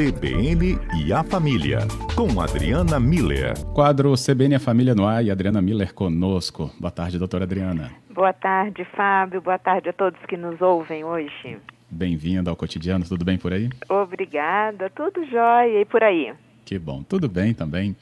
CBN 0.00 0.78
e 0.96 1.12
a 1.12 1.22
Família, 1.22 1.80
com 2.16 2.40
Adriana 2.40 2.98
Miller. 2.98 3.52
Quadro 3.74 4.14
CBN 4.14 4.54
e 4.54 4.56
a 4.56 4.58
Família 4.58 4.94
no 4.94 5.06
ar 5.06 5.22
e 5.22 5.30
Adriana 5.30 5.60
Miller 5.60 5.92
conosco. 5.92 6.70
Boa 6.80 6.90
tarde, 6.90 7.18
doutora 7.18 7.44
Adriana. 7.44 7.90
Boa 8.08 8.32
tarde, 8.32 8.82
Fábio. 8.96 9.42
Boa 9.42 9.58
tarde 9.58 9.90
a 9.90 9.92
todos 9.92 10.18
que 10.26 10.38
nos 10.38 10.58
ouvem 10.62 11.04
hoje. 11.04 11.58
Bem-vinda 11.90 12.48
ao 12.48 12.56
cotidiano, 12.56 13.04
tudo 13.04 13.26
bem 13.26 13.36
por 13.36 13.52
aí? 13.52 13.68
Obrigada, 13.90 14.88
tudo 14.88 15.22
jóia 15.26 15.82
e 15.82 15.84
por 15.84 16.02
aí. 16.02 16.32
Que 16.64 16.78
bom, 16.78 17.02
tudo 17.02 17.28
bem 17.28 17.52
também. 17.52 17.94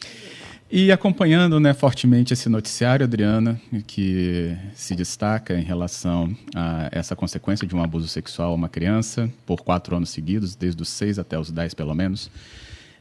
E 0.70 0.92
acompanhando 0.92 1.58
né, 1.58 1.72
fortemente 1.72 2.34
esse 2.34 2.46
noticiário, 2.46 3.04
Adriana, 3.04 3.58
que 3.86 4.54
se 4.74 4.94
destaca 4.94 5.58
em 5.58 5.62
relação 5.62 6.36
a 6.54 6.90
essa 6.92 7.16
consequência 7.16 7.66
de 7.66 7.74
um 7.74 7.82
abuso 7.82 8.06
sexual 8.06 8.52
a 8.52 8.54
uma 8.54 8.68
criança 8.68 9.30
por 9.46 9.62
quatro 9.62 9.96
anos 9.96 10.10
seguidos, 10.10 10.54
desde 10.54 10.82
os 10.82 10.90
seis 10.90 11.18
até 11.18 11.38
os 11.38 11.50
dez, 11.50 11.72
pelo 11.72 11.94
menos. 11.94 12.30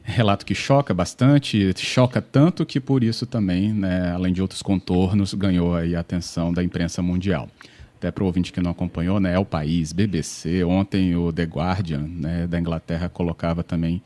Relato 0.02 0.46
que 0.46 0.54
choca 0.54 0.94
bastante, 0.94 1.74
choca 1.76 2.22
tanto 2.22 2.64
que 2.64 2.80
por 2.80 3.04
isso 3.04 3.26
também, 3.26 3.74
né, 3.74 4.12
além 4.12 4.32
de 4.32 4.40
outros 4.40 4.62
contornos, 4.62 5.34
ganhou 5.34 5.76
aí 5.76 5.94
a 5.94 6.00
atenção 6.00 6.50
da 6.50 6.64
imprensa 6.64 7.02
mundial. 7.02 7.50
Até 7.98 8.10
para 8.10 8.24
o 8.24 8.26
ouvinte 8.26 8.50
que 8.50 8.62
não 8.62 8.70
acompanhou, 8.70 9.20
né, 9.20 9.34
é 9.34 9.38
o 9.38 9.44
país, 9.44 9.92
BBC, 9.92 10.64
ontem 10.64 11.14
o 11.14 11.30
The 11.30 11.42
Guardian 11.42 12.08
né, 12.08 12.46
da 12.46 12.58
Inglaterra 12.58 13.10
colocava 13.10 13.62
também 13.62 14.02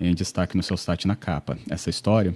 em 0.00 0.14
destaque 0.14 0.56
no 0.56 0.62
seu 0.62 0.76
site 0.76 1.08
na 1.08 1.16
capa 1.16 1.58
essa 1.68 1.90
história. 1.90 2.34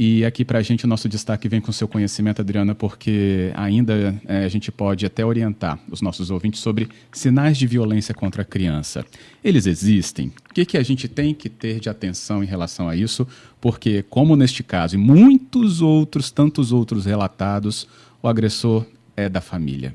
E 0.00 0.24
aqui 0.24 0.44
para 0.44 0.60
a 0.60 0.62
gente 0.62 0.84
o 0.84 0.88
nosso 0.88 1.08
destaque 1.08 1.48
vem 1.48 1.60
com 1.60 1.72
seu 1.72 1.88
conhecimento, 1.88 2.40
Adriana, 2.40 2.72
porque 2.72 3.50
ainda 3.56 4.14
é, 4.28 4.44
a 4.44 4.48
gente 4.48 4.70
pode 4.70 5.04
até 5.04 5.26
orientar 5.26 5.76
os 5.90 6.00
nossos 6.00 6.30
ouvintes 6.30 6.60
sobre 6.60 6.88
sinais 7.10 7.58
de 7.58 7.66
violência 7.66 8.14
contra 8.14 8.42
a 8.42 8.44
criança. 8.44 9.04
Eles 9.42 9.66
existem? 9.66 10.28
O 10.48 10.54
que, 10.54 10.64
que 10.64 10.78
a 10.78 10.84
gente 10.84 11.08
tem 11.08 11.34
que 11.34 11.48
ter 11.48 11.80
de 11.80 11.88
atenção 11.88 12.44
em 12.44 12.46
relação 12.46 12.88
a 12.88 12.94
isso? 12.94 13.26
Porque, 13.60 14.04
como 14.04 14.36
neste 14.36 14.62
caso 14.62 14.94
e 14.94 14.98
muitos 14.98 15.82
outros, 15.82 16.30
tantos 16.30 16.70
outros 16.70 17.04
relatados, 17.04 17.88
o 18.22 18.28
agressor 18.28 18.86
é 19.16 19.28
da 19.28 19.40
família. 19.40 19.92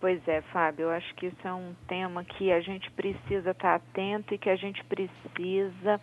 Pois 0.00 0.20
é, 0.28 0.42
Fábio, 0.52 0.84
eu 0.84 0.90
acho 0.90 1.12
que 1.14 1.26
isso 1.26 1.48
é 1.48 1.52
um 1.52 1.72
tema 1.88 2.22
que 2.22 2.52
a 2.52 2.60
gente 2.60 2.90
precisa 2.90 3.50
estar 3.50 3.74
atento 3.74 4.32
e 4.32 4.38
que 4.38 4.50
a 4.50 4.54
gente 4.54 4.84
precisa 4.84 5.98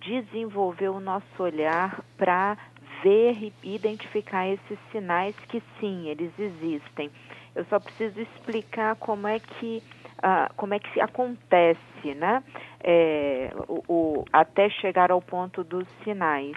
desenvolver 0.00 0.88
o 0.88 1.00
nosso 1.00 1.42
olhar 1.42 2.02
para 2.16 2.56
ver 3.02 3.52
e 3.62 3.74
identificar 3.74 4.48
esses 4.48 4.78
sinais 4.90 5.34
que 5.48 5.62
sim, 5.78 6.08
eles 6.08 6.32
existem. 6.38 7.10
Eu 7.54 7.64
só 7.66 7.80
preciso 7.80 8.20
explicar 8.20 8.96
como 8.96 9.26
é 9.26 9.38
que 9.40 9.82
uh, 10.18 10.52
como 10.56 10.74
é 10.74 10.78
que 10.78 11.00
acontece, 11.00 12.14
né? 12.16 12.42
É, 12.82 13.50
o, 13.68 13.82
o, 13.88 14.24
até 14.32 14.68
chegar 14.68 15.10
ao 15.10 15.20
ponto 15.20 15.64
dos 15.64 15.86
sinais. 16.04 16.56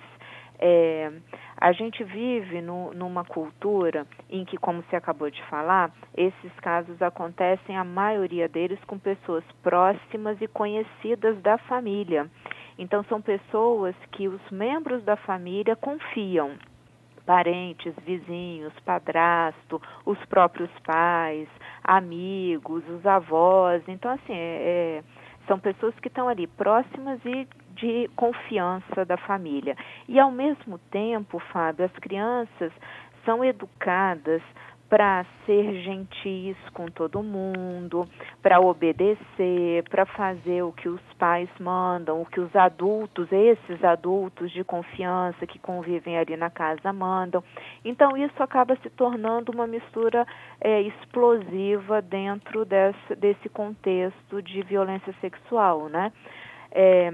É, 0.61 1.09
a 1.55 1.71
gente 1.71 2.03
vive 2.03 2.61
no, 2.61 2.93
numa 2.93 3.23
cultura 3.23 4.05
em 4.29 4.43
que, 4.43 4.57
como 4.57 4.83
você 4.83 4.97
acabou 4.97 5.29
de 5.29 5.41
falar, 5.45 5.89
esses 6.15 6.51
casos 6.59 7.01
acontecem, 7.01 7.77
a 7.77 7.83
maioria 7.85 8.47
deles, 8.49 8.79
com 8.85 8.99
pessoas 8.99 9.43
próximas 9.63 10.39
e 10.41 10.47
conhecidas 10.47 11.41
da 11.41 11.57
família. 11.57 12.29
Então, 12.79 13.03
são 13.03 13.21
pessoas 13.21 13.93
que 14.13 14.29
os 14.29 14.41
membros 14.49 15.03
da 15.03 15.17
família 15.17 15.75
confiam 15.75 16.53
parentes, 17.25 17.93
vizinhos, 18.05 18.73
padrasto, 18.85 19.81
os 20.05 20.17
próprios 20.27 20.71
pais, 20.85 21.49
amigos, 21.83 22.81
os 22.87 23.05
avós. 23.05 23.83
Então, 23.87 24.11
assim, 24.11 24.33
é, 24.33 25.03
é, 25.03 25.03
são 25.45 25.59
pessoas 25.59 25.93
que 25.99 26.07
estão 26.07 26.29
ali 26.29 26.47
próximas 26.47 27.19
e 27.25 27.45
de 27.75 28.09
confiança 28.15 29.03
da 29.03 29.17
família. 29.17 29.75
E, 30.07 30.17
ao 30.17 30.31
mesmo 30.31 30.79
tempo, 30.89 31.37
Fábio, 31.37 31.85
as 31.85 31.91
crianças 31.99 32.71
são 33.25 33.43
educadas 33.43 34.41
para 34.89 35.23
ser 35.45 35.83
gentis 35.83 36.57
com 36.73 36.87
todo 36.87 37.21
mundo, 37.21 38.09
para 38.41 38.59
obedecer, 38.59 39.83
para 39.87 40.05
fazer 40.05 40.63
o 40.63 40.73
que 40.73 40.89
os 40.89 41.01
pais 41.19 41.47
mandam, 41.59 42.21
o 42.21 42.25
que 42.25 42.39
os 42.39 42.53
adultos, 42.55 43.31
esses 43.31 43.83
adultos 43.83 44.51
de 44.51 44.63
confiança 44.63 45.45
que 45.45 45.59
convivem 45.59 46.17
ali 46.17 46.35
na 46.35 46.49
casa 46.49 46.91
mandam. 46.91 47.43
Então 47.85 48.17
isso 48.17 48.41
acaba 48.41 48.75
se 48.77 48.89
tornando 48.89 49.51
uma 49.51 49.67
mistura 49.67 50.25
é, 50.59 50.81
explosiva 50.81 52.01
dentro 52.01 52.65
desse, 52.65 53.15
desse 53.15 53.47
contexto 53.49 54.41
de 54.41 54.63
violência 54.63 55.13
sexual, 55.21 55.87
né? 55.87 56.11
É, 56.71 57.13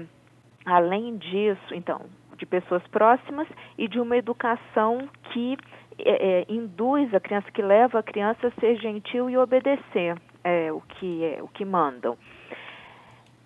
além 0.64 1.16
disso, 1.18 1.74
então, 1.74 2.00
de 2.36 2.46
pessoas 2.46 2.86
próximas 2.88 3.46
e 3.76 3.88
de 3.88 4.00
uma 4.00 4.16
educação 4.16 5.08
que 5.32 5.56
é, 5.98 6.40
é, 6.40 6.46
induz 6.48 7.12
a 7.14 7.20
criança, 7.20 7.50
que 7.50 7.62
leva 7.62 7.98
a 7.98 8.02
criança 8.02 8.48
a 8.48 8.60
ser 8.60 8.76
gentil 8.76 9.30
e 9.30 9.36
obedecer 9.36 10.16
é, 10.44 10.70
o, 10.72 10.80
que, 10.80 11.24
é, 11.24 11.42
o 11.42 11.48
que 11.48 11.64
mandam. 11.64 12.16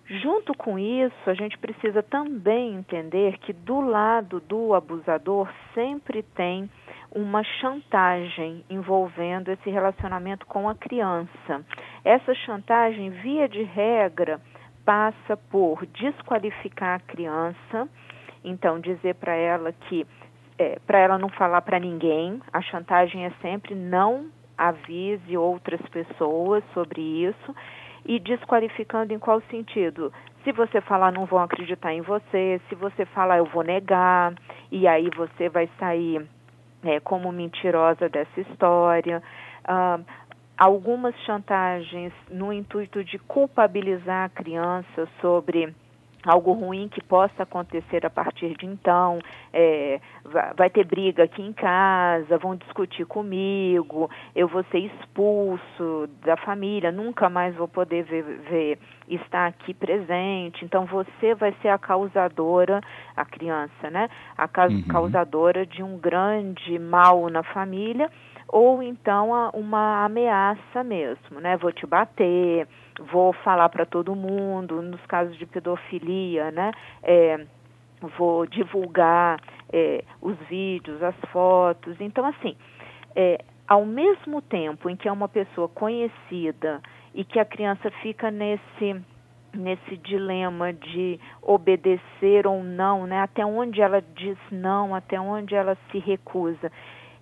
Junto 0.05 0.53
com 0.53 0.77
isso, 0.77 1.29
a 1.29 1.33
gente 1.33 1.57
precisa 1.57 2.03
também 2.03 2.75
entender 2.75 3.37
que 3.37 3.53
do 3.53 3.79
lado 3.79 4.41
do 4.41 4.73
abusador 4.73 5.49
sempre 5.73 6.21
tem 6.21 6.69
uma 7.13 7.43
chantagem 7.43 8.65
envolvendo 8.69 9.49
esse 9.49 9.69
relacionamento 9.69 10.45
com 10.45 10.67
a 10.67 10.75
criança. 10.75 11.65
Essa 12.03 12.33
chantagem, 12.33 13.09
via 13.09 13.47
de 13.47 13.63
regra, 13.63 14.41
passa 14.85 15.37
por 15.49 15.85
desqualificar 15.85 16.95
a 16.95 17.11
criança, 17.11 17.87
então 18.43 18.79
dizer 18.79 19.15
para 19.15 19.33
ela 19.33 19.71
que 19.71 20.05
é, 20.61 20.77
para 20.85 20.99
ela 20.99 21.17
não 21.17 21.29
falar 21.29 21.61
para 21.61 21.79
ninguém. 21.79 22.39
A 22.53 22.61
chantagem 22.61 23.25
é 23.25 23.31
sempre 23.41 23.73
não 23.73 24.27
avise 24.57 25.35
outras 25.35 25.81
pessoas 25.89 26.63
sobre 26.73 27.01
isso 27.01 27.55
e 28.05 28.19
desqualificando 28.19 29.13
em 29.13 29.19
qual 29.19 29.41
sentido? 29.49 30.13
Se 30.43 30.51
você 30.51 30.79
falar, 30.81 31.11
não 31.11 31.25
vão 31.25 31.39
acreditar 31.39 31.93
em 31.93 32.01
você. 32.01 32.61
Se 32.69 32.75
você 32.75 33.05
falar, 33.05 33.37
eu 33.37 33.45
vou 33.45 33.63
negar. 33.63 34.33
E 34.71 34.87
aí 34.87 35.09
você 35.15 35.49
vai 35.49 35.69
sair 35.79 36.27
é, 36.83 36.99
como 36.99 37.31
mentirosa 37.31 38.07
dessa 38.09 38.41
história. 38.41 39.21
Ah, 39.63 39.99
algumas 40.57 41.15
chantagens 41.25 42.13
no 42.29 42.53
intuito 42.53 43.03
de 43.03 43.17
culpabilizar 43.19 44.25
a 44.25 44.29
criança 44.29 45.07
sobre 45.19 45.73
algo 46.25 46.53
ruim 46.53 46.87
que 46.87 47.01
possa 47.03 47.43
acontecer 47.43 48.05
a 48.05 48.09
partir 48.09 48.55
de 48.57 48.65
então, 48.65 49.19
é, 49.51 49.99
vai 50.55 50.69
ter 50.69 50.85
briga 50.85 51.23
aqui 51.23 51.41
em 51.41 51.53
casa, 51.53 52.37
vão 52.37 52.55
discutir 52.55 53.05
comigo, 53.05 54.09
eu 54.35 54.47
vou 54.47 54.63
ser 54.65 54.79
expulso 54.79 56.09
da 56.23 56.37
família, 56.37 56.91
nunca 56.91 57.29
mais 57.29 57.55
vou 57.55 57.67
poder 57.67 58.03
ver, 58.03 58.23
ver 58.23 58.79
estar 59.07 59.47
aqui 59.47 59.73
presente. 59.73 60.63
Então 60.63 60.85
você 60.85 61.33
vai 61.35 61.53
ser 61.61 61.69
a 61.69 61.77
causadora, 61.77 62.81
a 63.15 63.25
criança, 63.25 63.89
né? 63.89 64.09
A 64.37 64.47
uhum. 64.67 64.83
causadora 64.83 65.65
de 65.65 65.83
um 65.83 65.97
grande 65.97 66.77
mal 66.79 67.29
na 67.29 67.43
família 67.43 68.09
ou 68.47 68.83
então 68.83 69.29
uma 69.53 70.03
ameaça 70.03 70.83
mesmo, 70.83 71.39
né? 71.39 71.57
Vou 71.57 71.71
te 71.71 71.87
bater, 71.87 72.67
vou 72.99 73.33
falar 73.33 73.69
para 73.69 73.85
todo 73.85 74.15
mundo, 74.15 74.81
nos 74.81 75.03
casos 75.05 75.37
de 75.37 75.45
pedofilia, 75.45 76.51
né? 76.51 76.71
É, 77.03 77.45
vou 78.17 78.45
divulgar 78.45 79.39
é, 79.71 80.03
os 80.21 80.37
vídeos, 80.49 81.01
as 81.01 81.15
fotos. 81.31 81.99
Então, 81.99 82.25
assim, 82.25 82.55
é, 83.15 83.39
ao 83.67 83.85
mesmo 83.85 84.41
tempo 84.41 84.89
em 84.89 84.95
que 84.95 85.07
é 85.07 85.11
uma 85.11 85.29
pessoa 85.29 85.69
conhecida 85.69 86.81
e 87.13 87.23
que 87.23 87.39
a 87.39 87.45
criança 87.45 87.89
fica 88.01 88.31
nesse 88.31 89.01
nesse 89.53 89.97
dilema 89.97 90.71
de 90.71 91.19
obedecer 91.41 92.47
ou 92.47 92.63
não, 92.63 93.05
né? 93.05 93.19
Até 93.19 93.45
onde 93.45 93.81
ela 93.81 94.01
diz 94.01 94.37
não, 94.49 94.95
até 94.95 95.19
onde 95.19 95.53
ela 95.53 95.77
se 95.91 95.99
recusa 95.99 96.71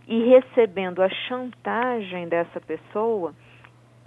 e 0.08 0.24
recebendo 0.30 1.02
a 1.02 1.10
chantagem 1.10 2.28
dessa 2.28 2.60
pessoa, 2.62 3.34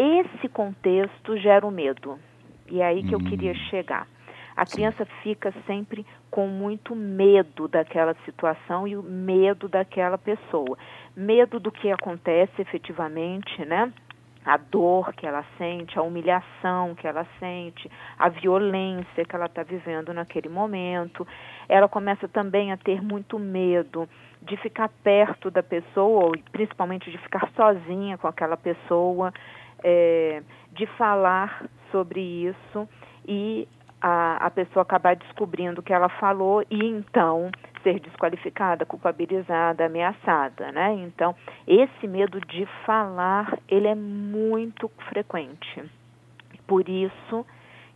esse 0.02 0.48
contexto 0.48 1.36
gera 1.36 1.66
o 1.66 1.70
medo. 1.70 2.18
E 2.68 2.80
é 2.80 2.86
aí 2.86 3.02
que 3.02 3.14
eu 3.14 3.18
hum. 3.18 3.24
queria 3.24 3.54
chegar. 3.54 4.06
A 4.56 4.66
criança 4.66 5.06
fica 5.22 5.52
sempre 5.66 6.04
com 6.30 6.46
muito 6.46 6.94
medo 6.94 7.68
daquela 7.68 8.14
situação 8.24 8.86
e 8.86 8.96
o 8.96 9.02
medo 9.02 9.68
daquela 9.68 10.18
pessoa. 10.18 10.76
Medo 11.16 11.58
do 11.58 11.70
que 11.70 11.90
acontece 11.90 12.60
efetivamente, 12.60 13.64
né? 13.64 13.92
A 14.44 14.56
dor 14.56 15.12
que 15.14 15.26
ela 15.26 15.44
sente, 15.56 15.98
a 15.98 16.02
humilhação 16.02 16.94
que 16.96 17.06
ela 17.06 17.26
sente, 17.38 17.88
a 18.18 18.28
violência 18.28 19.24
que 19.24 19.36
ela 19.36 19.46
está 19.46 19.62
vivendo 19.62 20.12
naquele 20.12 20.48
momento. 20.48 21.26
Ela 21.68 21.88
começa 21.88 22.26
também 22.28 22.72
a 22.72 22.76
ter 22.76 23.00
muito 23.00 23.38
medo 23.38 24.08
de 24.42 24.56
ficar 24.56 24.88
perto 25.04 25.50
da 25.50 25.62
pessoa, 25.62 26.32
principalmente 26.50 27.10
de 27.10 27.18
ficar 27.18 27.48
sozinha 27.54 28.18
com 28.18 28.26
aquela 28.26 28.56
pessoa, 28.56 29.32
é, 29.82 30.42
de 30.72 30.86
falar 30.98 31.68
sobre 31.90 32.20
isso 32.20 32.88
e 33.26 33.68
a, 34.00 34.46
a 34.46 34.50
pessoa 34.50 34.82
acabar 34.82 35.14
descobrindo 35.14 35.80
o 35.80 35.82
que 35.82 35.92
ela 35.92 36.08
falou 36.08 36.64
e 36.70 36.84
então 36.84 37.50
ser 37.82 38.00
desqualificada, 38.00 38.86
culpabilizada, 38.86 39.86
ameaçada, 39.86 40.70
né? 40.72 40.94
Então, 40.94 41.34
esse 41.66 42.06
medo 42.06 42.40
de 42.40 42.66
falar, 42.86 43.58
ele 43.68 43.88
é 43.88 43.94
muito 43.94 44.88
frequente. 45.08 45.82
Por 46.66 46.88
isso 46.88 47.44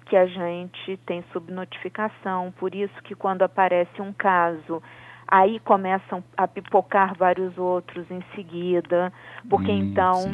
que 0.06 0.16
a 0.16 0.26
gente 0.26 0.96
tem 1.06 1.24
subnotificação, 1.32 2.52
por 2.58 2.74
isso 2.74 2.94
que 3.02 3.14
quando 3.14 3.42
aparece 3.42 4.00
um 4.00 4.12
caso, 4.12 4.82
aí 5.26 5.58
começam 5.60 6.22
a 6.36 6.46
pipocar 6.46 7.16
vários 7.16 7.56
outros 7.58 8.08
em 8.10 8.22
seguida, 8.34 9.12
porque 9.48 9.72
hum, 9.72 9.78
então 9.78 10.32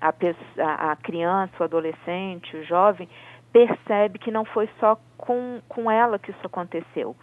a, 0.00 0.92
a 0.92 0.96
criança, 0.96 1.54
o 1.60 1.64
adolescente, 1.64 2.56
o 2.56 2.64
jovem 2.64 3.08
percebe 3.52 4.18
que 4.18 4.30
não 4.30 4.44
foi 4.44 4.68
só 4.78 4.98
com, 5.16 5.60
com 5.68 5.90
ela 5.90 6.18
que 6.18 6.30
isso 6.30 6.46
aconteceu. 6.46 7.16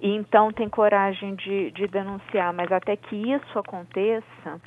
E 0.00 0.10
então 0.14 0.52
tem 0.52 0.68
coragem 0.68 1.34
de, 1.36 1.70
de 1.70 1.86
denunciar, 1.86 2.52
mas 2.52 2.70
até 2.70 2.96
que 2.96 3.14
isso 3.14 3.58
aconteça, 3.58 4.60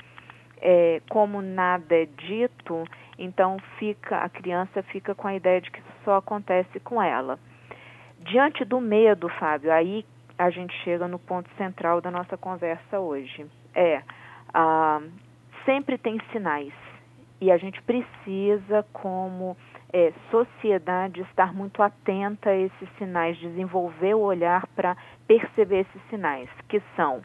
é, 0.60 1.00
como 1.08 1.40
nada 1.40 1.94
é 1.94 2.06
dito, 2.06 2.84
então 3.18 3.58
fica 3.78 4.18
a 4.18 4.28
criança 4.28 4.82
fica 4.84 5.14
com 5.14 5.28
a 5.28 5.34
ideia 5.34 5.60
de 5.60 5.70
que 5.70 5.78
isso 5.78 5.92
só 6.04 6.16
acontece 6.16 6.80
com 6.80 7.00
ela. 7.02 7.38
Diante 8.18 8.64
do 8.64 8.80
medo, 8.80 9.28
Fábio, 9.28 9.72
aí 9.72 10.04
a 10.38 10.50
gente 10.50 10.74
chega 10.82 11.06
no 11.06 11.18
ponto 11.18 11.48
central 11.56 12.00
da 12.00 12.10
nossa 12.10 12.36
conversa 12.36 12.98
hoje. 12.98 13.46
É, 13.74 14.02
ah, 14.52 15.00
sempre 15.64 15.96
tem 15.96 16.18
sinais 16.32 16.72
e 17.40 17.50
a 17.50 17.56
gente 17.56 17.80
precisa, 17.82 18.84
como 18.92 19.56
é, 19.92 20.12
sociedade, 20.30 21.22
estar 21.22 21.54
muito 21.54 21.82
atenta 21.82 22.50
a 22.50 22.56
esses 22.56 22.88
sinais, 22.98 23.36
desenvolver 23.38 24.14
o 24.14 24.20
olhar 24.20 24.66
para 24.68 24.96
perceber 25.26 25.80
esses 25.80 26.02
sinais, 26.10 26.48
que 26.68 26.82
são 26.94 27.22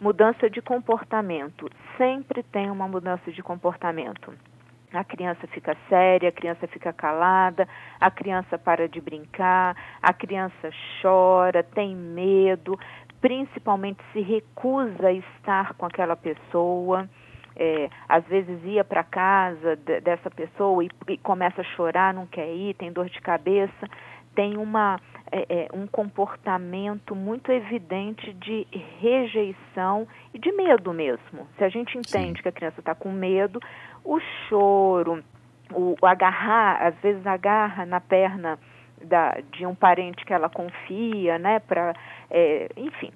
mudança 0.00 0.48
de 0.48 0.62
comportamento. 0.62 1.68
Sempre 1.96 2.42
tem 2.42 2.70
uma 2.70 2.86
mudança 2.86 3.32
de 3.32 3.42
comportamento. 3.42 4.32
A 4.92 5.04
criança 5.04 5.46
fica 5.48 5.76
séria, 5.88 6.30
a 6.30 6.32
criança 6.32 6.66
fica 6.66 6.92
calada, 6.92 7.68
a 8.00 8.10
criança 8.10 8.56
para 8.56 8.88
de 8.88 9.00
brincar, 9.00 9.76
a 10.00 10.14
criança 10.14 10.70
chora, 11.02 11.62
tem 11.62 11.94
medo, 11.94 12.78
principalmente 13.20 14.02
se 14.12 14.20
recusa 14.20 15.08
a 15.08 15.12
estar 15.12 15.74
com 15.74 15.84
aquela 15.84 16.16
pessoa 16.16 17.06
é, 17.58 17.90
às 18.08 18.24
vezes 18.26 18.64
ia 18.64 18.84
para 18.84 19.02
casa 19.02 19.76
de, 19.76 20.00
dessa 20.00 20.30
pessoa 20.30 20.84
e, 20.84 20.88
e, 21.08 21.18
começa 21.18 21.60
a 21.60 21.64
chorar, 21.64 22.14
não 22.14 22.26
quer 22.26 22.48
ir, 22.54 22.74
tem 22.74 22.92
dor 22.92 23.06
de 23.06 23.20
cabeça, 23.20 23.88
tem 24.34 24.56
uma, 24.56 25.00
é, 25.32 25.46
é, 25.48 25.68
um 25.74 25.86
comportamento 25.86 27.16
muito 27.16 27.50
evidente 27.50 28.32
de 28.34 28.66
rejeição 29.00 30.06
e 30.32 30.38
de 30.38 30.52
medo 30.52 30.92
mesmo. 30.92 31.48
Se 31.56 31.64
a 31.64 31.68
gente 31.68 31.98
entende 31.98 32.38
Sim. 32.38 32.42
que 32.42 32.48
a 32.48 32.52
criança 32.52 32.78
está 32.78 32.94
com 32.94 33.10
medo, 33.10 33.58
o 34.04 34.20
choro, 34.48 35.24
o, 35.72 35.96
o, 36.00 36.06
agarrar, 36.06 36.86
às 36.86 36.94
vezes 37.00 37.26
agarra 37.26 37.84
na 37.84 38.00
perna 38.00 38.56
da, 39.02 39.38
de 39.52 39.66
um 39.66 39.74
parente 39.74 40.24
que 40.24 40.32
ela 40.32 40.48
confia, 40.48 41.38
né? 41.38 41.58
Pra, 41.58 41.92
é, 42.30 42.68
enfim. 42.76 43.10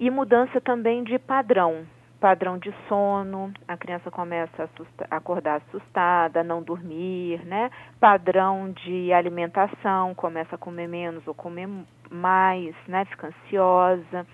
E 0.00 0.10
mudança 0.10 0.60
também 0.60 1.04
de 1.04 1.18
padrão 1.18 1.86
padrão 2.20 2.58
de 2.58 2.72
sono, 2.88 3.52
a 3.66 3.76
criança 3.76 4.10
começa 4.10 4.62
a, 4.62 4.64
assusta, 4.64 5.06
acordar 5.10 5.62
assustada, 5.66 6.42
não 6.42 6.62
dormir, 6.62 7.44
né? 7.44 7.70
Padrão 8.00 8.72
de 8.72 9.12
alimentação, 9.12 10.14
começa 10.14 10.56
a 10.56 10.58
comer 10.58 10.88
menos 10.88 11.26
ou 11.26 11.34
comer 11.34 11.68
mais, 12.10 12.74
né? 12.86 13.04
Fica 13.06 13.28
ansiosa. 13.28 14.26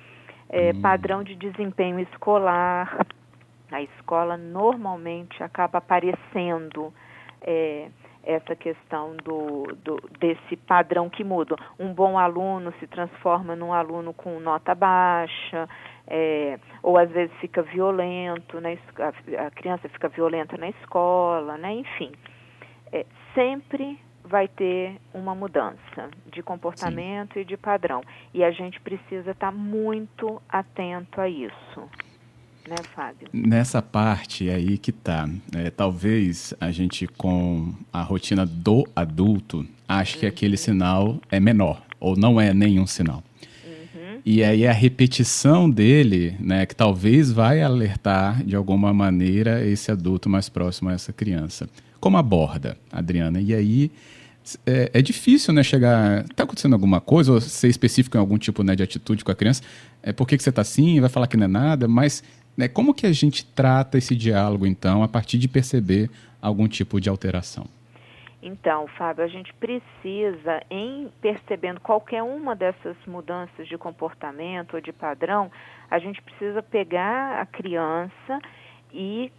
É, 0.48 0.72
hum. 0.72 0.80
Padrão 0.80 1.22
de 1.22 1.34
desempenho 1.34 1.98
escolar. 2.00 3.06
A 3.70 3.82
escola 3.82 4.36
normalmente 4.36 5.42
acaba 5.42 5.78
aparecendo 5.78 6.92
é, 7.42 7.88
essa 8.22 8.56
questão 8.56 9.16
do, 9.16 9.64
do, 9.82 10.00
desse 10.18 10.56
padrão 10.56 11.10
que 11.10 11.22
muda. 11.22 11.56
Um 11.78 11.92
bom 11.92 12.18
aluno 12.18 12.72
se 12.80 12.86
transforma 12.86 13.54
num 13.54 13.72
aluno 13.72 14.12
com 14.12 14.40
nota 14.40 14.74
baixa, 14.74 15.68
é, 16.06 16.58
ou 16.82 16.98
às 16.98 17.10
vezes 17.10 17.34
fica 17.40 17.62
violento, 17.62 18.60
né, 18.60 18.78
a, 18.98 19.46
a, 19.46 19.50
criança 19.50 19.88
fica 19.88 20.08
violenta 20.08 20.56
na 20.56 20.68
escola, 20.68 21.56
né, 21.56 21.74
enfim. 21.74 22.12
É, 22.92 23.06
sempre 23.34 23.98
vai 24.24 24.48
ter 24.48 24.98
uma 25.12 25.34
mudança 25.34 26.10
de 26.32 26.42
comportamento 26.42 27.34
Sim. 27.34 27.40
e 27.40 27.44
de 27.44 27.56
padrão. 27.56 28.02
E 28.32 28.42
a 28.42 28.50
gente 28.50 28.80
precisa 28.80 29.32
estar 29.32 29.52
muito 29.52 30.40
atento 30.48 31.20
a 31.20 31.28
isso 31.28 31.88
né, 32.68 32.76
Fábio? 32.94 33.28
Nessa 33.32 33.82
parte 33.82 34.48
aí 34.48 34.78
que 34.78 34.92
tá, 34.92 35.28
é, 35.54 35.70
talvez 35.70 36.54
a 36.60 36.70
gente 36.70 37.06
com 37.06 37.74
a 37.92 38.02
rotina 38.02 38.46
do 38.46 38.86
adulto 38.94 39.66
ache 39.88 40.14
uhum. 40.14 40.20
que 40.20 40.26
aquele 40.26 40.56
sinal 40.56 41.18
é 41.30 41.38
menor 41.38 41.82
ou 42.00 42.16
não 42.16 42.40
é 42.40 42.52
nenhum 42.52 42.86
sinal. 42.86 43.22
E 44.24 44.42
aí 44.42 44.66
a 44.66 44.72
repetição 44.72 45.68
dele, 45.68 46.34
né, 46.40 46.64
que 46.64 46.74
talvez 46.74 47.30
vai 47.30 47.60
alertar 47.60 48.42
de 48.42 48.56
alguma 48.56 48.92
maneira 48.92 49.66
esse 49.66 49.90
adulto 49.90 50.30
mais 50.30 50.48
próximo 50.48 50.88
a 50.88 50.94
essa 50.94 51.12
criança. 51.12 51.68
Como 52.00 52.16
aborda, 52.16 52.78
Adriana? 52.90 53.38
E 53.38 53.54
aí 53.54 53.90
é, 54.66 54.90
é, 54.94 55.02
difícil, 55.02 55.52
né, 55.52 55.62
chegar. 55.62 56.24
Tá 56.34 56.44
acontecendo 56.44 56.72
alguma 56.72 57.00
coisa, 57.00 57.32
ou 57.32 57.40
ser 57.40 57.68
específico 57.68 58.16
em 58.16 58.20
algum 58.20 58.38
tipo 58.38 58.62
né, 58.62 58.74
de 58.74 58.82
atitude 58.82 59.24
com 59.24 59.30
a 59.30 59.34
criança? 59.34 59.62
É 60.02 60.12
por 60.12 60.26
que, 60.26 60.36
que 60.36 60.42
você 60.42 60.50
está 60.50 60.62
assim? 60.62 61.00
Vai 61.00 61.10
falar 61.10 61.26
que 61.26 61.36
não 61.36 61.44
é 61.44 61.48
nada, 61.48 61.86
mas 61.86 62.22
né, 62.56 62.66
como 62.66 62.94
que 62.94 63.06
a 63.06 63.12
gente 63.12 63.44
trata 63.44 63.98
esse 63.98 64.14
diálogo, 64.14 64.66
então, 64.66 65.02
a 65.02 65.08
partir 65.08 65.38
de 65.38 65.48
perceber 65.48 66.10
algum 66.40 66.68
tipo 66.68 67.00
de 67.00 67.08
alteração? 67.08 67.66
Então, 68.46 68.86
Fábio, 68.88 69.24
a 69.24 69.26
gente 69.26 69.54
precisa, 69.54 70.62
em 70.70 71.10
percebendo 71.22 71.80
qualquer 71.80 72.22
uma 72.22 72.54
dessas 72.54 72.94
mudanças 73.06 73.66
de 73.66 73.78
comportamento 73.78 74.74
ou 74.74 74.82
de 74.82 74.92
padrão, 74.92 75.50
a 75.90 75.98
gente 75.98 76.20
precisa 76.20 76.62
pegar 76.62 77.40
a 77.40 77.46
criança 77.46 78.38
e 78.92 79.32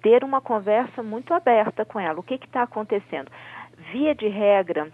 ter 0.00 0.22
uma 0.22 0.40
conversa 0.40 1.02
muito 1.02 1.34
aberta 1.34 1.84
com 1.84 1.98
ela. 1.98 2.20
O 2.20 2.22
que 2.22 2.34
está 2.34 2.62
acontecendo? 2.62 3.32
Via 3.90 4.14
de 4.14 4.28
regra, 4.28 4.92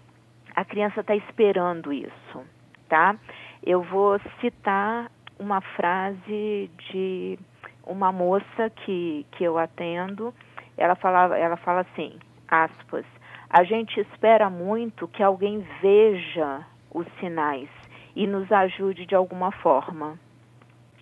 a 0.55 0.65
criança 0.65 1.01
está 1.01 1.15
esperando 1.15 1.93
isso, 1.93 2.43
tá? 2.87 3.15
Eu 3.61 3.83
vou 3.83 4.19
citar 4.41 5.11
uma 5.37 5.61
frase 5.61 6.71
de 6.91 7.37
uma 7.85 8.11
moça 8.11 8.71
que, 8.77 9.27
que 9.33 9.43
eu 9.43 9.59
atendo, 9.59 10.33
ela, 10.75 10.95
falava, 10.95 11.37
ela 11.37 11.55
fala 11.57 11.81
assim, 11.81 12.17
aspas, 12.47 13.05
a 13.49 13.63
gente 13.63 13.99
espera 13.99 14.49
muito 14.49 15.07
que 15.07 15.23
alguém 15.23 15.65
veja 15.81 16.65
os 16.93 17.07
sinais 17.19 17.67
e 18.15 18.27
nos 18.27 18.51
ajude 18.51 19.05
de 19.05 19.15
alguma 19.15 19.51
forma. 19.51 20.19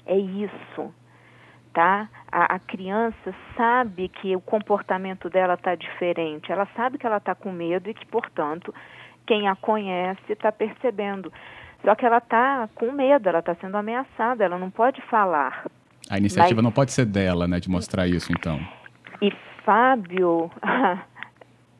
É 0.05 0.17
isso, 0.17 0.93
tá? 1.73 2.09
A, 2.31 2.55
a 2.55 2.59
criança 2.59 3.35
sabe 3.55 4.07
que 4.07 4.35
o 4.35 4.39
comportamento 4.39 5.29
dela 5.29 5.55
está 5.55 5.75
diferente, 5.75 6.51
ela 6.51 6.67
sabe 6.75 6.97
que 6.97 7.05
ela 7.05 7.17
está 7.17 7.35
com 7.35 7.51
medo 7.51 7.89
e 7.89 7.93
que, 7.93 8.05
portanto, 8.05 8.73
quem 9.25 9.47
a 9.49 9.55
conhece 9.55 10.31
está 10.31 10.51
percebendo. 10.51 11.31
Só 11.83 11.93
que 11.95 12.05
ela 12.05 12.17
está 12.17 12.69
com 12.73 12.91
medo, 12.91 13.27
ela 13.27 13.39
está 13.39 13.53
sendo 13.55 13.75
ameaçada, 13.75 14.43
ela 14.43 14.57
não 14.57 14.71
pode 14.71 15.01
falar. 15.01 15.65
A 16.09 16.17
iniciativa 16.17 16.55
Mas... 16.55 16.63
não 16.63 16.71
pode 16.71 16.93
ser 16.93 17.05
dela, 17.05 17.47
né, 17.47 17.59
de 17.59 17.69
mostrar 17.69 18.07
isso, 18.07 18.31
então. 18.31 18.59
E 19.21 19.31
Fábio, 19.63 20.49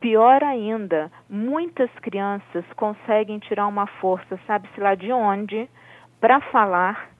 pior 0.00 0.42
ainda, 0.42 1.10
muitas 1.28 1.90
crianças 2.00 2.64
conseguem 2.76 3.38
tirar 3.38 3.66
uma 3.66 3.86
força, 3.86 4.38
sabe-se 4.46 4.80
lá 4.80 4.94
de 4.94 5.12
onde, 5.12 5.68
para 6.20 6.40
falar 6.40 7.10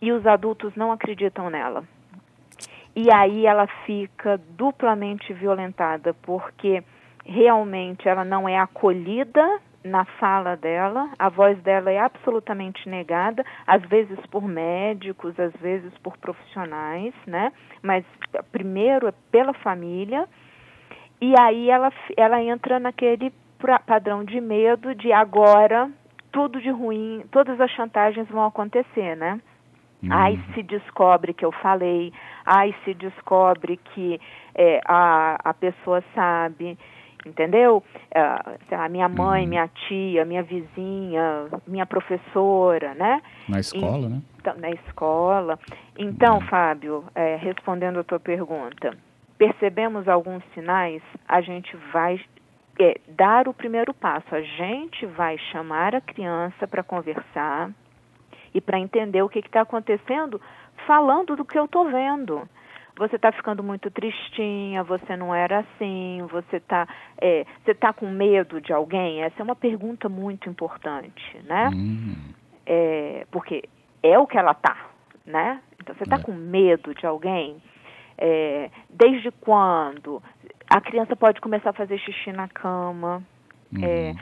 e 0.00 0.12
os 0.12 0.26
adultos 0.26 0.74
não 0.76 0.92
acreditam 0.92 1.50
nela. 1.50 1.84
E 2.96 3.12
aí 3.12 3.46
ela 3.46 3.66
fica 3.86 4.40
duplamente 4.50 5.32
violentada, 5.32 6.14
porque 6.22 6.82
realmente 7.24 8.08
ela 8.08 8.24
não 8.24 8.48
é 8.48 8.58
acolhida 8.58 9.60
na 9.82 10.04
fala 10.04 10.56
dela, 10.56 11.10
a 11.18 11.28
voz 11.28 11.60
dela 11.62 11.90
é 11.90 11.98
absolutamente 11.98 12.88
negada, 12.88 13.44
às 13.66 13.82
vezes 13.82 14.18
por 14.30 14.42
médicos, 14.48 15.38
às 15.38 15.52
vezes 15.60 15.92
por 15.98 16.16
profissionais, 16.16 17.12
né? 17.26 17.52
Mas 17.82 18.04
primeiro 18.50 19.08
é 19.08 19.12
pela 19.30 19.52
família. 19.52 20.26
E 21.20 21.34
aí 21.38 21.70
ela, 21.70 21.92
ela 22.16 22.42
entra 22.42 22.78
naquele 22.78 23.32
padrão 23.86 24.24
de 24.24 24.40
medo 24.40 24.94
de 24.94 25.12
agora 25.12 25.90
tudo 26.34 26.60
de 26.60 26.68
ruim, 26.68 27.24
todas 27.30 27.60
as 27.60 27.70
chantagens 27.70 28.28
vão 28.28 28.44
acontecer, 28.44 29.16
né? 29.16 29.40
Uhum. 30.02 30.08
Ai, 30.10 30.44
se 30.52 30.64
descobre 30.64 31.32
que 31.32 31.44
eu 31.44 31.52
falei, 31.52 32.12
ai, 32.44 32.74
se 32.84 32.92
descobre 32.92 33.76
que 33.76 34.20
é, 34.52 34.80
a, 34.84 35.38
a 35.44 35.54
pessoa 35.54 36.02
sabe. 36.12 36.76
entendeu? 37.24 37.82
Uh, 38.06 38.58
sei 38.68 38.76
lá, 38.76 38.88
minha 38.88 39.08
mãe, 39.08 39.44
uhum. 39.44 39.48
minha 39.48 39.68
tia, 39.68 40.24
minha 40.24 40.42
vizinha, 40.42 41.46
minha 41.68 41.86
professora, 41.86 42.94
né? 42.94 43.22
Na 43.48 43.60
escola, 43.60 44.08
e, 44.08 44.10
né? 44.10 44.22
Então, 44.40 44.54
na 44.58 44.70
escola. 44.70 45.58
Então, 45.96 46.34
uhum. 46.34 46.46
Fábio, 46.48 47.04
é, 47.14 47.36
respondendo 47.36 48.00
a 48.00 48.04
tua 48.04 48.18
pergunta, 48.18 48.90
percebemos 49.38 50.08
alguns 50.08 50.42
sinais, 50.54 51.02
a 51.26 51.40
gente 51.40 51.76
vai 51.92 52.20
é, 52.78 53.00
dar 53.08 53.48
o 53.48 53.54
primeiro 53.54 53.92
passo. 53.92 54.34
A 54.34 54.42
gente 54.42 55.06
vai 55.06 55.38
chamar 55.52 55.94
a 55.94 56.00
criança 56.00 56.66
para 56.66 56.82
conversar 56.82 57.70
e 58.52 58.60
para 58.60 58.78
entender 58.78 59.22
o 59.22 59.28
que 59.28 59.40
está 59.40 59.62
acontecendo, 59.62 60.40
falando 60.86 61.36
do 61.36 61.44
que 61.44 61.58
eu 61.58 61.64
estou 61.64 61.90
vendo 61.90 62.48
você 62.96 63.16
está 63.16 63.32
ficando 63.32 63.62
muito 63.62 63.90
tristinha, 63.90 64.82
você 64.84 65.16
não 65.16 65.34
era 65.34 65.60
assim, 65.60 66.24
você 66.30 66.56
está 66.56 66.86
é, 67.18 67.44
você 67.64 67.74
tá 67.74 67.92
com 67.92 68.08
medo 68.08 68.60
de 68.60 68.72
alguém? 68.72 69.22
Essa 69.22 69.40
é 69.40 69.42
uma 69.42 69.56
pergunta 69.56 70.08
muito 70.08 70.48
importante, 70.48 71.38
né? 71.44 71.68
Uhum. 71.68 72.16
É, 72.64 73.26
porque 73.30 73.64
é 74.02 74.18
o 74.18 74.26
que 74.26 74.38
ela 74.38 74.54
tá, 74.54 74.76
né? 75.26 75.60
Então, 75.80 75.94
você 75.94 76.04
está 76.04 76.16
é. 76.16 76.22
com 76.22 76.32
medo 76.32 76.94
de 76.94 77.04
alguém? 77.04 77.60
É, 78.18 78.70
desde 78.88 79.30
quando? 79.32 80.22
A 80.68 80.80
criança 80.80 81.14
pode 81.16 81.40
começar 81.40 81.70
a 81.70 81.74
fazer 81.74 81.98
xixi 81.98 82.32
na 82.32 82.48
cama. 82.48 83.22
É, 83.82 84.10
uhum. 84.10 84.16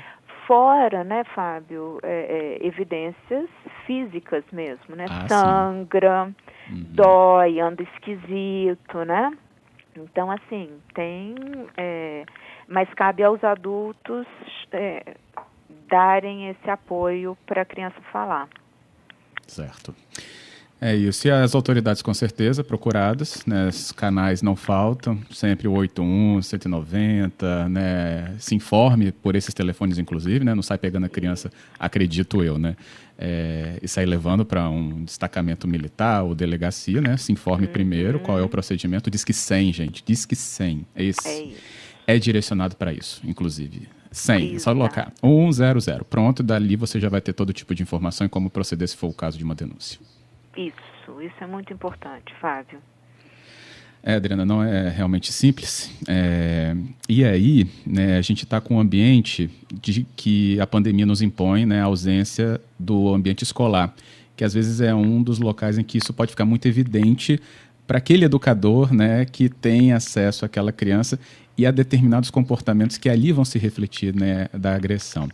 fora, 0.47 1.05
né, 1.05 1.25
Fábio, 1.35 1.99
é, 2.03 2.59
é, 2.63 2.67
evidências 2.67 3.51
físicas 3.87 4.45
mesmo, 4.51 4.97
né? 4.97 5.05
Ah, 5.11 5.29
Sangra. 5.29 6.33
Uhum. 6.71 6.87
dói, 6.91 7.61
anda 7.61 7.83
esquisito, 7.83 9.05
né? 9.05 9.37
Então, 9.97 10.31
assim, 10.31 10.81
tem. 10.95 11.35
É, 11.77 12.25
mas 12.67 12.89
cabe 12.95 13.23
aos 13.23 13.43
adultos 13.45 14.27
é, 14.73 15.17
darem 15.87 16.49
esse 16.49 16.71
apoio 16.71 17.37
para 17.47 17.63
a 17.63 17.65
criança 17.65 18.01
falar. 18.11 18.49
Certo. 19.47 19.95
É 20.85 20.97
isso. 20.97 21.29
E 21.29 21.31
as 21.31 21.55
autoridades, 21.55 22.03
com 22.03 22.13
certeza, 22.13 22.65
procuradas, 22.65 23.47
né? 23.47 23.69
Os 23.69 23.93
canais 23.93 24.43
não 24.43 24.57
faltam, 24.57 25.17
sempre 25.31 25.69
o 25.69 25.73
81, 25.75 26.43
190, 26.43 27.69
né? 27.69 28.35
Se 28.37 28.57
informe 28.57 29.13
por 29.13 29.37
esses 29.37 29.55
telefones, 29.55 29.97
inclusive, 29.97 30.45
né? 30.45 30.57
Não 30.57 30.63
sai 30.63 30.79
pegando 30.79 31.07
a 31.07 31.09
criança, 31.09 31.53
acredito 31.79 32.43
eu, 32.43 32.59
né? 32.59 32.75
É, 33.17 33.79
e 33.81 33.87
sair 33.87 34.07
levando 34.07 34.45
para 34.45 34.69
um 34.69 35.05
destacamento 35.05 35.69
militar 35.69 36.25
ou 36.25 36.35
delegacia, 36.35 37.01
né? 37.01 37.17
Se 37.17 37.31
informe 37.31 37.67
uhum. 37.69 37.73
primeiro 37.73 38.19
qual 38.19 38.37
é 38.41 38.43
o 38.43 38.49
procedimento. 38.49 39.09
Diz 39.09 39.23
que 39.23 39.33
100, 39.33 39.73
gente. 39.73 40.03
Diz 40.05 40.27
que 40.27 40.35
100. 40.35 40.85
É, 40.97 41.09
é, 41.09 41.49
é 42.09 42.19
direcionado 42.19 42.75
para 42.75 42.93
isso, 42.93 43.23
inclusive. 43.25 43.89
100, 44.11 44.57
é 44.57 44.59
só 44.59 44.73
colocar. 44.73 45.13
100. 45.23 46.01
Pronto, 46.11 46.43
dali 46.43 46.75
você 46.75 46.99
já 46.99 47.09
vai 47.09 47.21
ter 47.21 47.35
todo 47.35 47.53
tipo 47.53 47.73
de 47.73 47.85
informação 47.85 48.27
e 48.27 48.29
como 48.29 48.51
proceder 48.51 48.89
se 48.89 48.97
for 48.97 49.07
o 49.07 49.15
caso 49.15 49.39
de 49.39 49.45
uma 49.45 49.55
denúncia. 49.55 50.01
Isso, 50.57 51.23
isso 51.23 51.35
é 51.41 51.47
muito 51.47 51.73
importante, 51.73 52.33
Fábio. 52.41 52.79
É, 54.03 54.15
Adriana, 54.15 54.45
não 54.45 54.63
é 54.63 54.89
realmente 54.89 55.33
simples. 55.33 55.91
É, 56.09 56.75
e 57.09 57.25
aí, 57.25 57.69
né, 57.87 58.19
a 58.19 58.23
gente 58.23 58.43
está 58.43 58.61
com 58.61 58.77
um 58.77 58.81
ambiente 58.81 59.49
de 59.73 60.05
que 60.17 60.61
a 60.61 60.67
pandemia 60.67 61.07
nos 61.07 61.23
impõe, 61.23 61.65
né, 61.65 61.81
a 61.81 61.85
ausência 61.85 62.61
do 62.77 63.15
ambiente 63.15 63.43
escolar, 63.43 63.95
que 64.37 64.43
às 64.43 64.53
vezes 64.53 64.81
é 64.81 64.93
um 64.93 65.23
dos 65.23 65.39
locais 65.39 65.79
em 65.79 65.85
que 65.85 65.99
isso 65.99 66.13
pode 66.13 66.33
ficar 66.33 66.45
muito 66.45 66.67
evidente 66.67 67.41
para 67.87 67.99
aquele 67.99 68.25
educador, 68.25 68.93
né, 68.93 69.25
que 69.25 69.49
tem 69.49 69.93
acesso 69.93 70.45
àquela 70.45 70.73
criança 70.73 71.19
e 71.57 71.65
a 71.65 71.71
determinados 71.71 72.29
comportamentos 72.29 72.99
que 72.99 73.09
ali 73.09 73.31
vão 73.31 73.45
se 73.45 73.59
refletir, 73.59 74.15
né, 74.15 74.49
da 74.53 74.75
agressão. 74.75 75.29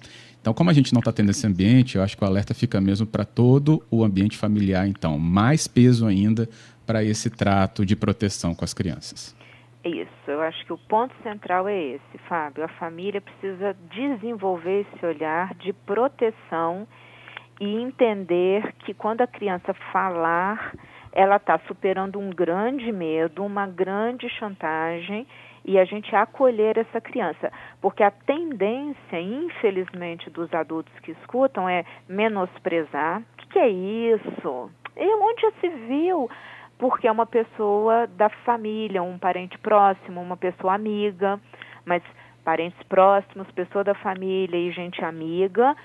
Então, 0.49 0.55
como 0.55 0.71
a 0.71 0.73
gente 0.73 0.95
não 0.95 1.01
está 1.01 1.13
tendo 1.13 1.31
esse 1.31 1.47
ambiente, 1.47 1.97
eu 1.97 2.03
acho 2.03 2.17
que 2.17 2.25
o 2.25 2.27
alerta 2.27 2.55
fica 2.55 2.81
mesmo 2.81 3.07
para 3.07 3.23
todo 3.23 3.85
o 3.91 4.03
ambiente 4.03 4.35
familiar, 4.35 4.89
então, 4.89 5.19
mais 5.19 5.69
peso 5.69 6.07
ainda 6.07 6.49
para 6.87 7.05
esse 7.05 7.29
trato 7.29 7.85
de 7.85 7.95
proteção 7.95 8.55
com 8.55 8.65
as 8.65 8.73
crianças. 8.73 9.37
Isso, 9.85 10.09
eu 10.27 10.41
acho 10.41 10.65
que 10.65 10.73
o 10.73 10.79
ponto 10.79 11.15
central 11.23 11.69
é 11.69 11.79
esse, 11.79 12.19
Fábio. 12.27 12.65
A 12.65 12.69
família 12.69 13.21
precisa 13.21 13.77
desenvolver 13.91 14.87
esse 14.87 15.05
olhar 15.05 15.53
de 15.57 15.71
proteção 15.75 16.89
e 17.61 17.67
entender 17.83 18.73
que 18.87 18.95
quando 18.95 19.21
a 19.21 19.27
criança 19.27 19.75
falar, 19.93 20.75
ela 21.13 21.37
está 21.37 21.61
superando 21.69 22.19
um 22.19 22.31
grande 22.31 22.91
medo, 22.91 23.45
uma 23.45 23.67
grande 23.67 24.31
chantagem 24.31 25.27
e 25.69 25.79
a 25.79 25.85
gente 25.85 26.17
acolher 26.17 26.79
essa 26.79 26.99
criança. 26.99 27.53
Porque 27.79 28.03
a 28.03 28.11
tendência, 28.11 29.21
infelizmente, 29.21 30.31
dos 30.31 30.53
adultos 30.55 30.99
que 31.01 31.11
escutam 31.11 31.69
é 31.69 31.85
menosprezar. 32.09 33.21
O 33.21 33.37
que, 33.37 33.49
que 33.49 33.59
é 33.59 33.69
isso? 33.69 34.71
E 34.97 35.15
onde 35.15 35.43
já 35.43 35.53
se 35.61 35.69
viu? 35.69 36.31
Porque 36.79 37.07
é 37.07 37.13
uma 37.13 37.27
pessoa 37.27 38.07
da 38.07 38.31
família, 38.31 39.03
um 39.03 39.19
parente 39.19 39.59
próximo, 39.59 40.23
uma 40.23 40.39
pessoa 40.39 40.73
amiga, 40.75 41.39
mas 41.85 42.03
parentes 42.43 42.83
próximos, 42.85 43.47
pessoa 43.51 43.85
da 43.85 43.95
família 43.95 44.57
e 44.57 44.73
gente 44.73 45.05
amiga, 45.05 45.77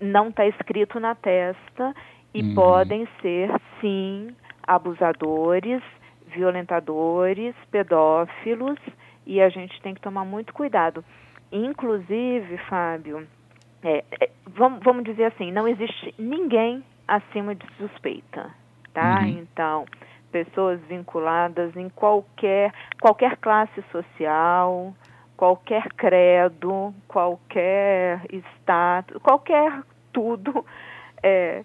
não 0.00 0.28
está 0.28 0.46
escrito 0.46 1.00
na 1.00 1.16
testa 1.16 1.92
e 2.32 2.40
uhum. 2.40 2.54
podem 2.54 3.08
ser, 3.20 3.50
sim, 3.80 4.28
abusadores, 4.64 5.82
violentadores, 6.28 7.56
pedófilos 7.72 8.78
e 9.28 9.42
a 9.42 9.50
gente 9.50 9.80
tem 9.82 9.94
que 9.94 10.00
tomar 10.00 10.24
muito 10.24 10.54
cuidado. 10.54 11.04
Inclusive, 11.52 12.56
Fábio, 12.68 13.28
é, 13.84 14.02
é, 14.20 14.30
vamos, 14.46 14.80
vamos 14.82 15.04
dizer 15.04 15.26
assim, 15.26 15.52
não 15.52 15.68
existe 15.68 16.14
ninguém 16.18 16.82
acima 17.06 17.54
de 17.54 17.66
suspeita, 17.76 18.50
tá? 18.94 19.20
Uhum. 19.20 19.28
Então, 19.28 19.84
pessoas 20.32 20.80
vinculadas 20.88 21.76
em 21.76 21.88
qualquer 21.90 22.72
qualquer 23.00 23.36
classe 23.36 23.82
social, 23.92 24.94
qualquer 25.36 25.88
credo, 25.92 26.94
qualquer 27.06 28.22
status, 28.56 29.20
qualquer 29.22 29.82
tudo 30.12 30.64
é, 31.22 31.62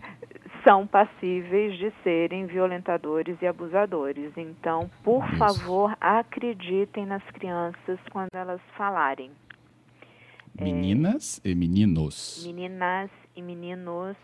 são 0.64 0.88
passíveis 0.88 1.78
de 1.78 1.92
serem 2.04 2.46
violentadores 2.46 3.38
e 3.42 3.48
abusadores. 3.48 4.32
Então, 4.38 4.90
por 5.04 5.26
Isso. 5.26 5.38
favor, 5.38 5.96
acreditem 6.00 7.06
nas 7.06 7.24
crianças 7.32 8.00
quando 8.12 8.34
elas 8.34 8.62
falarem. 8.78 9.32
Meninas 10.60 11.42
é, 11.44 11.50
e 11.50 11.56
meninos. 11.56 12.44
Meninas 12.46 13.10
e 13.36 13.42
meninos. 13.42 14.16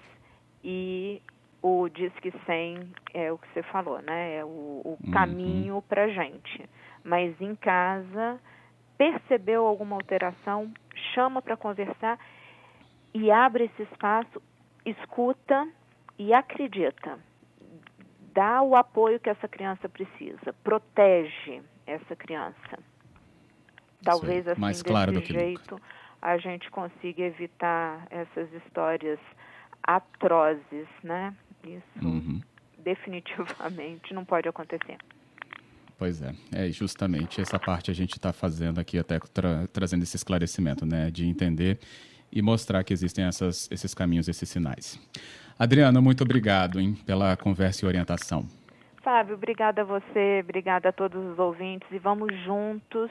E 0.64 1.22
o 1.62 1.90
Disque 1.90 2.32
100 2.46 2.92
é 3.14 3.32
o 3.32 3.38
que 3.38 3.48
você 3.54 3.64
falou, 3.64 4.02
né? 4.02 4.38
É 4.38 4.46
o, 4.46 4.48
o 4.48 4.98
uhum. 5.04 5.12
caminho 5.12 5.84
para 5.88 6.08
gente. 6.10 6.70
Mas 7.04 7.40
em 7.42 7.56
casa, 7.56 8.40
percebeu 8.98 9.66
alguma 9.66 9.96
alteração, 9.96 10.72
chama 11.14 11.42
para 11.42 11.58
conversar 11.58 12.20
e 13.14 13.32
abre 13.32 13.66
esse 13.66 13.84
espaço, 13.84 14.42
escuta 14.86 15.68
e 16.20 16.34
acredita, 16.34 17.18
dá 18.34 18.62
o 18.62 18.76
apoio 18.76 19.20
que 19.20 19.30
essa 19.30 19.48
criança 19.48 19.88
precisa, 19.88 20.54
protege 20.62 21.62
essa 21.88 22.16
criança. 22.16 22.78
Talvez 24.04 24.46
assim, 24.48 24.60
Mais 24.60 24.84
claro 24.84 25.14
desse 25.14 25.32
jeito, 25.32 25.82
a 26.22 26.38
gente 26.38 26.70
consiga 26.70 27.24
evitar 27.24 28.06
essas 28.10 28.52
histórias 28.54 29.20
atrozes, 29.82 30.88
né? 31.02 31.34
Isso 31.64 32.06
uhum. 32.06 32.42
definitivamente 32.78 34.14
não 34.14 34.26
pode 34.26 34.48
acontecer. 34.48 34.98
Pois 35.98 36.22
é, 36.22 36.34
é 36.54 36.70
justamente 36.70 37.42
essa 37.42 37.60
parte 37.60 37.92
a 37.92 37.94
gente 37.94 38.14
está 38.14 38.32
fazendo 38.32 38.80
aqui, 38.80 38.98
até 38.98 39.20
tra 39.20 39.68
trazendo 39.68 40.04
esse 40.04 40.16
esclarecimento, 40.16 40.86
né? 40.86 41.10
De 41.12 41.26
entender 41.26 41.80
e 42.32 42.42
mostrar 42.42 42.84
que 42.84 42.94
existem 42.94 43.26
essas, 43.26 43.70
esses 43.72 43.94
caminhos, 43.94 44.28
esses 44.28 44.48
sinais. 44.50 45.00
Adriana, 45.58 46.00
muito 46.00 46.24
obrigado 46.24 46.80
hein, 46.80 46.96
pela 47.06 47.36
conversa 47.36 47.86
e 47.86 47.88
orientação. 47.88 48.46
Fábio, 49.02 49.36
obrigada 49.36 49.82
a 49.82 49.86
você, 49.86 50.42
obrigada 50.44 50.90
a 50.90 50.92
todos 50.92 51.24
os 51.32 51.40
ouvintes 51.40 51.88
e 51.92 51.98
vamos 51.98 52.34
juntos 52.44 53.10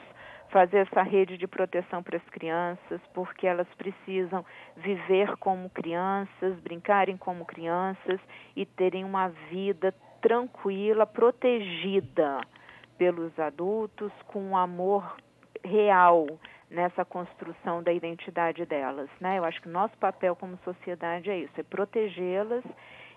fazer 0.49 0.79
essa 0.79 1.01
rede 1.01 1.37
de 1.37 1.47
proteção 1.47 2.01
para 2.01 2.17
as 2.17 2.23
crianças, 2.29 2.99
porque 3.13 3.45
elas 3.45 3.67
precisam 3.77 4.43
viver 4.77 5.35
como 5.37 5.69
crianças, 5.69 6.59
brincarem 6.63 7.17
como 7.17 7.45
crianças 7.45 8.19
e 8.55 8.65
terem 8.65 9.03
uma 9.03 9.29
vida 9.51 9.93
tranquila, 10.21 11.05
protegida 11.05 12.41
pelos 12.97 13.37
adultos, 13.39 14.11
com 14.27 14.43
um 14.43 14.57
amor 14.57 15.17
real, 15.63 16.27
nessa 16.69 17.03
construção 17.03 17.81
da 17.81 17.91
identidade 17.91 18.65
delas. 18.65 19.09
Né? 19.19 19.37
Eu 19.37 19.45
acho 19.45 19.61
que 19.61 19.67
o 19.67 19.71
nosso 19.71 19.97
papel 19.97 20.35
como 20.35 20.57
sociedade 20.63 21.29
é 21.29 21.39
isso, 21.39 21.53
é 21.57 21.63
protegê-las 21.63 22.63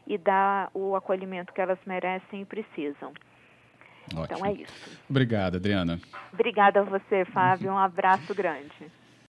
e 0.06 0.16
dar 0.18 0.70
o 0.74 0.96
acolhimento 0.96 1.52
que 1.52 1.60
elas 1.60 1.78
merecem 1.86 2.42
e 2.42 2.44
precisam. 2.44 3.12
Ótimo. 4.14 4.24
Então 4.24 4.46
é 4.46 4.52
isso. 4.52 5.00
Obrigado, 5.08 5.56
Adriana. 5.56 6.00
Obrigada 6.32 6.80
a 6.80 6.82
você, 6.82 7.24
Fábio. 7.26 7.70
Um 7.70 7.78
abraço 7.78 8.34
grande. 8.34 8.90